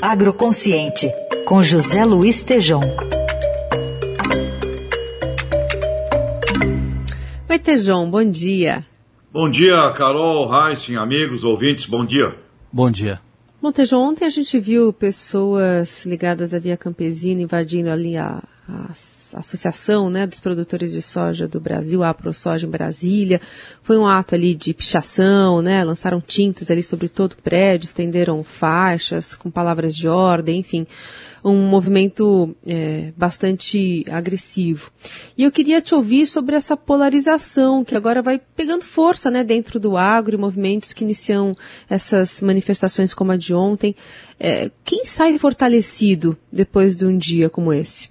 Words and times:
Agroconsciente, 0.00 1.10
com 1.44 1.60
José 1.60 2.04
Luiz 2.04 2.44
Tejom. 2.44 2.80
Oi, 7.50 7.58
Tejom, 7.58 8.08
bom 8.08 8.24
dia. 8.24 8.86
Bom 9.32 9.50
dia, 9.50 9.92
Carol, 9.96 10.48
Heisen, 10.54 10.96
amigos, 10.96 11.42
ouvintes, 11.42 11.86
bom 11.86 12.04
dia. 12.04 12.36
Bom 12.72 12.92
dia. 12.92 13.20
Bom, 13.60 13.72
Tejom, 13.72 13.98
ontem 13.98 14.24
a 14.24 14.28
gente 14.28 14.60
viu 14.60 14.92
pessoas 14.92 16.06
ligadas 16.06 16.54
à 16.54 16.60
Via 16.60 16.76
Campesina 16.76 17.42
invadindo 17.42 17.90
ali 17.90 18.16
a, 18.16 18.40
a 19.34 19.40
Associação 19.40 20.08
né, 20.08 20.26
dos 20.26 20.40
Produtores 20.40 20.92
de 20.92 21.02
Soja 21.02 21.46
do 21.46 21.60
Brasil, 21.60 22.02
a 22.02 22.10
AproSoja 22.10 22.66
em 22.66 22.70
Brasília. 22.70 23.40
Foi 23.82 23.98
um 23.98 24.06
ato 24.06 24.34
ali 24.34 24.54
de 24.54 24.72
pichação, 24.72 25.60
né? 25.60 25.84
Lançaram 25.84 26.20
tintas 26.20 26.70
ali 26.70 26.82
sobre 26.82 27.08
todo 27.08 27.32
o 27.32 27.42
prédio, 27.42 27.86
estenderam 27.86 28.42
faixas 28.42 29.34
com 29.34 29.50
palavras 29.50 29.94
de 29.94 30.08
ordem, 30.08 30.60
enfim 30.60 30.86
um 31.44 31.68
movimento 31.68 32.54
é, 32.66 33.12
bastante 33.16 34.04
agressivo. 34.10 34.90
E 35.36 35.44
eu 35.44 35.52
queria 35.52 35.80
te 35.80 35.94
ouvir 35.94 36.26
sobre 36.26 36.56
essa 36.56 36.76
polarização 36.76 37.84
que 37.84 37.94
agora 37.94 38.22
vai 38.22 38.40
pegando 38.56 38.84
força 38.84 39.30
né, 39.30 39.44
dentro 39.44 39.78
do 39.78 39.96
agro 39.96 40.34
e 40.34 40.38
movimentos 40.38 40.92
que 40.92 41.04
iniciam 41.04 41.56
essas 41.88 42.42
manifestações 42.42 43.14
como 43.14 43.32
a 43.32 43.36
de 43.36 43.54
ontem. 43.54 43.94
É, 44.38 44.70
quem 44.84 45.04
sai 45.04 45.38
fortalecido 45.38 46.36
depois 46.52 46.96
de 46.96 47.06
um 47.06 47.16
dia 47.16 47.48
como 47.48 47.72
esse? 47.72 48.08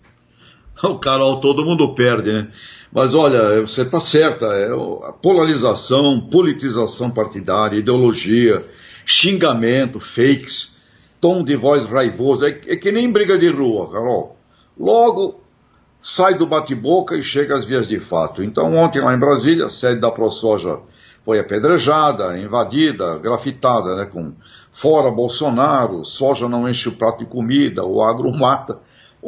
O 0.84 0.99
Carol, 0.99 1.41
todo 1.41 1.66
mundo 1.66 1.94
perde, 1.95 2.31
né? 2.31 2.48
Mas 2.91 3.13
olha, 3.13 3.62
você 3.62 3.81
está 3.81 3.99
certa, 3.99 4.45
é 4.45 4.72
a 4.72 5.12
polarização, 5.12 6.22
politização 6.22 7.12
partidária, 7.12 7.77
ideologia, 7.77 8.66
xingamento, 9.05 10.00
fakes, 10.00 10.76
tom 11.20 11.44
de 11.44 11.55
voz 11.55 11.86
raivoso, 11.86 12.45
é, 12.45 12.50
é 12.67 12.76
que 12.76 12.91
nem 12.91 13.12
briga 13.12 13.38
de 13.38 13.50
rua, 13.50 13.91
Carol. 13.91 14.38
Logo 14.80 15.42
sai 16.02 16.36
do 16.36 16.45
bate-boca 16.45 17.16
e 17.16 17.23
chega 17.23 17.58
às 17.58 17.66
vias 17.66 17.88
de 17.88 18.00
fato. 18.00 18.44
Então 18.44 18.75
ontem 18.75 19.02
lá 19.02 19.14
em 19.14 19.20
Brasília, 19.20 19.66
a 19.66 19.70
sede 19.70 20.00
da 20.00 20.11
ProSoja 20.11 20.80
foi 21.25 21.39
apedrejada, 21.39 22.38
invadida, 22.39 23.17
grafitada, 23.17 23.95
né, 23.95 24.05
com 24.05 24.33
fora 24.72 25.11
Bolsonaro, 25.11 26.05
soja 26.05 26.48
não 26.48 26.70
enche 26.70 26.88
o 26.88 26.94
prato 26.94 27.20
de 27.20 27.25
comida, 27.25 27.83
o 27.83 28.02
agro 28.02 28.31
mata 28.38 28.80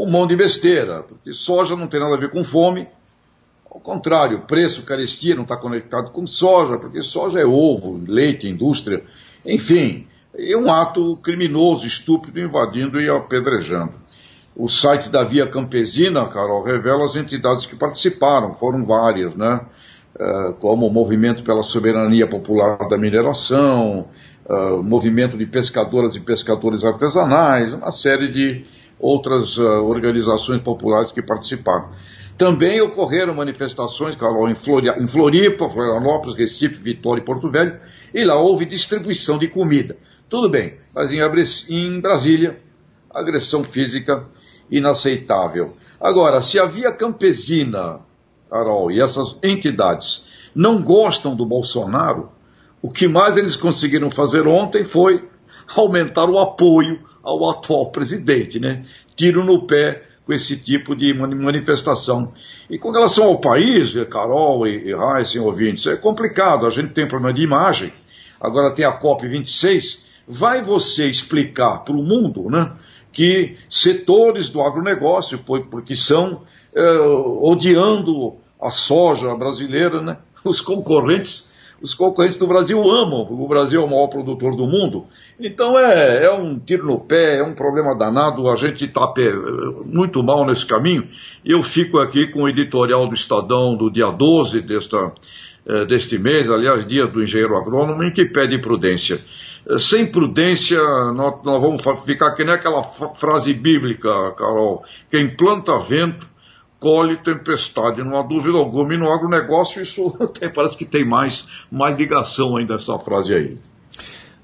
um 0.04 0.10
monte 0.10 0.30
de 0.30 0.38
besteira, 0.38 1.04
porque 1.04 1.34
soja 1.34 1.76
não 1.76 1.88
tem 1.88 2.00
nada 2.00 2.16
a 2.16 2.20
ver 2.20 2.30
com 2.30 2.44
fome, 2.44 2.88
ao 3.70 3.80
contrário, 3.80 4.42
preço, 4.42 4.84
carestia 4.84 5.36
não 5.36 5.44
está 5.44 5.56
conectado 5.56 6.12
com 6.12 6.26
soja, 6.26 6.78
porque 6.78 7.02
soja 7.02 7.40
é 7.40 7.46
ovo, 7.46 8.02
leite, 8.08 8.48
indústria, 8.48 9.04
enfim, 9.46 10.08
é 10.34 10.56
um 10.58 10.72
ato 10.72 11.18
criminoso, 11.18 11.86
estúpido, 11.86 12.40
invadindo 12.40 13.00
e 13.00 13.10
apedrejando. 13.10 13.94
O 14.56 14.68
site 14.68 15.10
da 15.10 15.24
Via 15.24 15.48
Campesina, 15.48 16.28
Carol, 16.28 16.64
revela 16.64 17.06
as 17.06 17.16
entidades 17.16 17.66
que 17.66 17.76
participaram, 17.76 18.56
foram 18.56 18.86
várias, 18.86 19.36
né? 19.36 19.62
Uh, 20.16 20.54
como 20.54 20.88
o 20.88 20.92
Movimento 20.92 21.44
pela 21.44 21.64
Soberania 21.64 22.28
Popular 22.28 22.90
da 22.90 22.98
Mineração, 22.98 24.08
uh, 24.46 24.84
Movimento 24.84 25.38
de 25.38 25.46
Pescadoras 25.46 26.16
e 26.16 26.20
Pescadores 26.20 26.84
Artesanais, 26.84 27.74
uma 27.74 27.92
série 27.92 28.30
de 28.32 28.66
outras 29.00 29.58
uh, 29.58 29.84
organizações 29.86 30.62
populares 30.62 31.12
que 31.12 31.22
participaram. 31.22 31.90
Também 32.38 32.80
ocorreram 32.82 33.34
manifestações, 33.34 34.16
Carol, 34.16 34.48
em, 34.48 34.54
em 34.54 35.08
Floripa, 35.08 35.70
Florianópolis, 35.70 36.38
Recife, 36.38 36.82
Vitória 36.82 37.22
e 37.22 37.26
Porto 37.26 37.50
Velho, 37.50 37.80
e 38.14 38.24
lá 38.24 38.40
houve 38.40 38.66
distribuição 38.66 39.38
de 39.38 39.48
comida. 39.48 39.98
Tudo 40.30 40.50
bem, 40.50 40.76
mas 40.94 41.12
em, 41.12 41.20
em 41.70 42.00
Brasília, 42.00 42.60
agressão 43.10 43.64
física 43.64 44.26
inaceitável. 44.70 45.76
Agora, 46.00 46.42
se 46.42 46.60
a 46.60 46.66
Via 46.66 46.92
Campesina, 46.92 48.00
Carol, 48.50 48.92
e 48.92 49.02
essas 49.02 49.36
entidades 49.44 50.24
não 50.54 50.82
gostam 50.82 51.36
do 51.36 51.46
Bolsonaro, 51.46 52.30
o 52.82 52.90
que 52.90 53.08
mais 53.08 53.36
eles 53.36 53.56
conseguiram 53.56 54.10
fazer 54.10 54.48
ontem 54.48 54.86
foi 54.86 55.28
aumentar 55.76 56.30
o 56.30 56.40
apoio 56.40 57.09
ao 57.24 57.50
atual 57.50 57.92
presidente, 57.92 58.60
né? 58.60 58.86
Tiro 59.16 59.44
no 59.44 59.66
pé 59.66 60.04
com 60.30 60.34
esse 60.34 60.58
tipo 60.58 60.96
de 60.96 61.12
manifestação. 61.12 62.32
E 62.70 62.78
com 62.78 62.92
relação 62.92 63.26
ao 63.26 63.40
país, 63.40 63.94
Carol 64.10 64.68
e, 64.68 64.90
e 64.90 64.94
Heisen, 64.94 65.42
ouvintes, 65.42 65.88
é 65.88 65.96
complicado, 65.96 66.68
a 66.68 66.70
gente 66.70 66.94
tem 66.94 67.08
problema 67.08 67.34
de 67.34 67.42
imagem, 67.42 67.92
agora 68.40 68.74
tem 68.74 68.86
a 68.86 69.00
COP26, 69.00 69.98
vai 70.28 70.64
você 70.64 71.10
explicar 71.10 71.80
para 71.80 71.96
o 71.96 72.04
mundo, 72.04 72.48
né, 72.48 72.74
que 73.12 73.58
setores 73.68 74.52
do 74.52 74.62
agronegócio, 74.62 75.40
porque 75.40 75.96
são 75.96 76.44
é, 76.76 77.00
odiando 77.00 78.36
a 78.62 78.70
soja 78.70 79.34
brasileira, 79.34 80.00
né, 80.00 80.18
os 80.46 80.62
concorrentes 80.62 81.50
os 81.82 81.94
concorrentes 81.94 82.38
do 82.38 82.46
Brasil 82.46 82.80
amam, 82.92 83.26
porque 83.26 83.42
o 83.42 83.48
Brasil 83.48 83.82
é 83.82 83.86
o 83.86 83.90
maior 83.90 84.08
produtor 84.08 84.56
do 84.56 84.68
mundo. 84.68 85.06
Então 85.40 85.80
é, 85.80 86.26
é 86.26 86.32
um 86.34 86.60
tiro 86.60 86.86
no 86.86 87.00
pé, 87.00 87.40
é 87.40 87.44
um 87.44 87.56
problema 87.56 87.98
danado, 87.98 88.50
a 88.50 88.56
gente 88.56 88.84
está 88.84 89.14
muito 89.86 90.22
mal 90.22 90.46
nesse 90.46 90.66
caminho. 90.66 91.08
Eu 91.46 91.64
fico 91.64 91.98
aqui 91.98 92.28
com 92.28 92.44
o 92.44 92.50
editorial 92.50 93.08
do 93.08 93.16
Estadão 93.16 93.78
do 93.78 93.90
dia 93.90 94.12
12 94.12 94.62
desta, 94.62 95.14
é, 95.66 95.86
deste 95.86 96.18
mês, 96.18 96.50
aliás, 96.50 96.86
dia 96.86 97.08
do 97.08 97.24
engenheiro 97.24 97.56
agrônomo, 97.56 98.04
em 98.04 98.12
que 98.12 98.26
pede 98.26 98.60
prudência. 98.60 99.24
É, 99.66 99.80
sem 99.80 100.06
prudência, 100.06 100.82
nós, 101.14 101.42
nós 101.46 101.62
vamos 101.62 101.84
ficar 102.04 102.36
que 102.36 102.44
nem 102.44 102.56
aquela 102.56 102.84
frase 102.84 103.54
bíblica, 103.54 104.10
Carol, 104.38 104.84
quem 105.10 105.38
planta 105.38 105.80
vento 105.80 106.28
colhe 106.80 107.18
tempestade, 107.18 108.04
não 108.04 108.18
há 108.18 108.24
dúvida 108.24 108.58
alguma. 108.58 108.94
E 108.94 108.98
no 108.98 109.12
agronegócio 109.12 109.82
isso 109.82 110.16
até 110.20 110.50
parece 110.50 110.78
que 110.78 110.86
tem 110.86 111.06
mais, 111.06 111.66
mais 111.72 111.98
ligação 111.98 112.58
ainda 112.58 112.76
essa 112.76 113.00
frase 113.00 113.34
aí. 113.34 113.58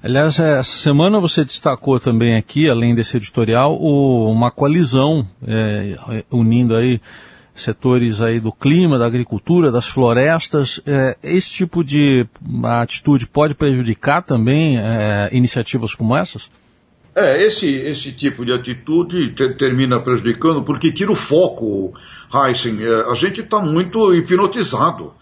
Aliás, 0.02 0.38
essa 0.38 0.62
semana 0.62 1.18
você 1.18 1.44
destacou 1.44 1.98
também 1.98 2.36
aqui, 2.36 2.68
além 2.68 2.94
desse 2.94 3.16
editorial, 3.16 3.76
o, 3.80 4.30
uma 4.30 4.50
coalizão 4.50 5.26
é, 5.46 6.24
unindo 6.30 6.76
aí 6.76 7.00
setores 7.54 8.20
aí 8.20 8.38
do 8.38 8.52
clima, 8.52 8.98
da 8.98 9.06
agricultura, 9.06 9.72
das 9.72 9.86
florestas. 9.86 10.80
É, 10.86 11.16
esse 11.22 11.50
tipo 11.50 11.82
de 11.82 12.26
atitude 12.64 13.26
pode 13.26 13.54
prejudicar 13.54 14.22
também 14.22 14.78
é, 14.78 15.30
iniciativas 15.32 15.94
como 15.94 16.16
essas? 16.16 16.50
É, 17.14 17.42
esse, 17.42 17.66
esse 17.66 18.12
tipo 18.12 18.44
de 18.44 18.52
atitude 18.52 19.30
ter, 19.30 19.56
termina 19.56 19.98
prejudicando 19.98 20.62
porque 20.62 20.92
tira 20.92 21.10
o 21.10 21.16
foco, 21.16 21.94
Heisen. 22.32 22.84
É, 22.84 23.10
a 23.10 23.14
gente 23.14 23.40
está 23.40 23.58
muito 23.58 24.14
hipnotizado. 24.14 25.14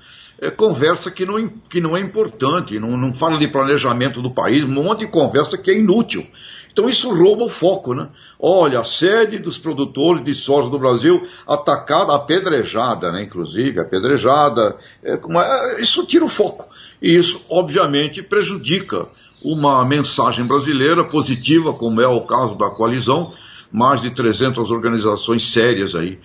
É, 0.45 0.51
conversa 0.51 1.11
que 1.11 1.25
não, 1.25 1.49
que 1.71 1.81
não 1.81 1.97
é 1.97 2.01
importante, 2.01 2.79
não, 2.79 2.99
não 2.99 3.15
fala 3.15 3.39
de 3.39 3.49
planejamento 3.49 4.21
do 4.21 4.31
país, 4.31 4.63
um 4.63 4.69
monte 4.69 5.01
de 5.01 5.07
conversa 5.07 5.57
que 5.57 5.71
é 5.71 5.79
inútil. 5.79 6.27
Então 6.71 6.87
isso 6.87 7.15
rouba 7.15 7.45
o 7.45 7.49
foco, 7.49 7.95
né? 7.95 8.09
Olha, 8.39 8.81
a 8.81 8.85
sede 8.85 9.39
dos 9.39 9.57
produtores 9.57 10.23
de 10.23 10.35
soja 10.35 10.69
do 10.69 10.79
Brasil 10.79 11.27
atacada, 11.47 12.15
apedrejada, 12.15 13.11
né? 13.11 13.23
Inclusive, 13.23 13.81
apedrejada. 13.81 14.77
É, 15.03 15.15
é, 15.15 15.81
isso 15.81 16.05
tira 16.05 16.27
o 16.27 16.29
foco. 16.29 16.69
E 17.01 17.17
isso, 17.17 17.43
obviamente, 17.49 18.23
prejudica 18.23 19.07
uma 19.43 19.83
mensagem 19.87 20.47
brasileira 20.47 21.05
positiva, 21.05 21.73
como 21.73 22.03
é 22.03 22.09
o 22.09 22.27
caso 22.27 22.55
da 22.57 22.69
coalizão, 22.71 23.33
mais 23.73 24.03
de 24.03 24.11
300 24.11 24.71
organizações 24.71 25.51
sérias 25.51 25.95
aí. 25.95 26.19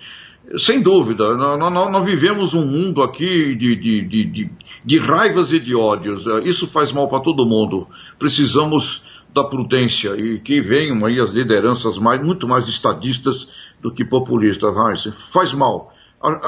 Sem 0.58 0.80
dúvida, 0.80 1.36
nós, 1.36 2.04
vivemos 2.04 2.54
um 2.54 2.66
mundo 2.66 3.02
aqui 3.02 3.54
de, 3.54 3.76
de, 3.76 4.02
de, 4.02 4.50
de, 4.84 4.98
raivas 4.98 5.52
e 5.52 5.60
de 5.60 5.74
ódios. 5.76 6.24
Isso 6.44 6.66
faz 6.66 6.90
mal 6.90 7.08
para 7.08 7.20
todo 7.20 7.46
mundo. 7.46 7.86
Precisamos 8.18 9.04
da 9.32 9.44
prudência 9.44 10.16
e 10.16 10.40
que 10.40 10.60
venham 10.60 11.04
aí 11.04 11.20
as 11.20 11.30
lideranças 11.30 11.98
mais, 11.98 12.20
muito 12.20 12.48
mais 12.48 12.66
estadistas 12.66 13.48
do 13.80 13.92
que 13.92 14.04
populistas. 14.04 14.72
Faz 15.32 15.52
mal, 15.52 15.92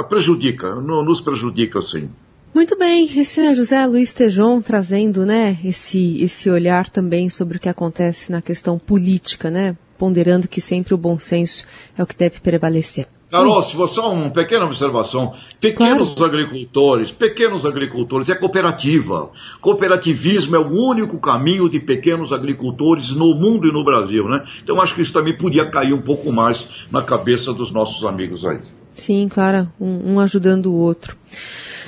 prejudica, 0.09 0.75
nos 0.75 1.21
prejudica 1.21 1.81
sim. 1.81 2.11
Muito 2.55 2.77
bem, 2.77 3.05
esse 3.05 3.41
é 3.41 3.55
José 3.55 3.87
Luiz 3.87 4.13
Tejon 4.13 4.61
trazendo, 4.61 5.25
né, 5.25 5.57
esse, 5.65 6.23
esse 6.23 6.51
olhar 6.51 6.91
também 6.91 7.31
sobre 7.31 7.57
o 7.57 7.61
que 7.61 7.69
acontece 7.69 8.31
na 8.31 8.43
questão 8.43 8.79
política, 8.79 9.51
né, 9.51 9.75
ponderando 9.97 10.47
que 10.47 10.61
sempre 10.61 10.93
o 10.93 10.99
bom 10.99 11.19
senso 11.19 11.65
é 11.97 12.03
o 12.03 12.07
que 12.07 12.15
deve 12.15 12.41
prevalecer. 12.41 13.07
Carol, 13.33 13.63
se 13.63 13.75
você 13.75 13.99
uma 13.99 14.29
pequena 14.29 14.67
observação, 14.67 15.33
pequenos 15.59 16.13
claro. 16.13 16.35
agricultores, 16.35 17.13
pequenos 17.13 17.65
agricultores, 17.65 18.29
é 18.29 18.35
cooperativa. 18.35 19.31
Cooperativismo 19.59 20.55
é 20.55 20.59
o 20.59 20.71
único 20.71 21.19
caminho 21.19 21.67
de 21.67 21.81
pequenos 21.81 22.31
agricultores 22.31 23.11
no 23.13 23.35
mundo 23.35 23.67
e 23.67 23.73
no 23.73 23.83
Brasil, 23.83 24.29
né? 24.29 24.45
Então 24.63 24.79
acho 24.83 24.95
que 24.95 25.01
isso 25.01 25.15
também 25.15 25.35
podia 25.35 25.65
cair 25.65 25.95
um 25.95 26.03
pouco 26.03 26.31
mais 26.31 26.69
na 26.91 27.03
cabeça 27.03 27.55
dos 27.55 27.73
nossos 27.73 28.05
amigos 28.05 28.45
aí. 28.45 28.61
Sim, 28.95 29.27
claro, 29.31 29.67
um, 29.81 30.13
um 30.13 30.21
ajudando 30.21 30.67
o 30.67 30.75
outro. 30.75 31.17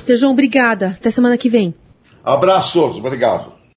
Tejão, 0.06 0.32
obrigada. 0.32 0.96
Até 0.98 1.10
semana 1.10 1.36
que 1.36 1.50
vem. 1.50 1.74
Abraços, 2.24 2.96
obrigado. 2.96 3.53